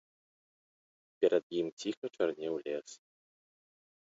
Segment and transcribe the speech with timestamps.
[1.19, 2.89] Перад ім ціха чарнеў лес.